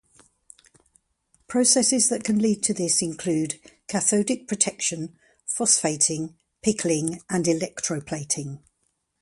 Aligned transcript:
Processes 1.47 2.09
that 2.09 2.23
can 2.23 2.39
lead 2.39 2.63
to 2.63 2.73
this 2.73 3.03
include 3.03 3.59
cathodic 3.87 4.47
protection, 4.47 5.15
phosphating, 5.47 6.33
pickling, 6.63 7.21
and 7.29 7.45
electroplating. 7.45 8.63